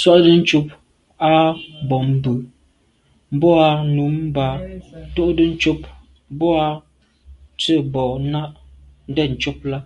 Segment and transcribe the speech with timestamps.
[0.00, 0.66] (swatəncob
[1.28, 1.30] à
[1.88, 2.38] bwôgmbwə̀
[3.34, 4.48] mbwɔ̂ α̂ nǔm bα̌
[5.14, 5.80] to’tə ncob
[6.38, 6.68] boὰ
[7.60, 8.42] tsə̀ bò nâ’
[9.12, 9.78] ndɛ̂n ncob lα.